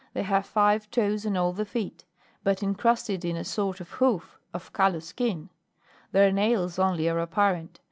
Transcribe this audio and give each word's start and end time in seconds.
They 0.15 0.23
have 0.23 0.47
five 0.47 0.89
toes 0.89 1.27
on 1.27 1.37
all 1.37 1.53
the 1.53 1.63
feet, 1.63 2.05
but 2.43 2.63
incrusted 2.63 3.23
in 3.23 3.37
a 3.37 3.43
sort 3.43 3.79
of 3.79 3.91
hoof 3.91 4.39
of 4.51 4.73
callous 4.73 5.09
skin; 5.09 5.49
their 6.11 6.31
nails 6.31 6.79
only 6.79 7.07
are 7.07 7.19
apparent. 7.19 7.79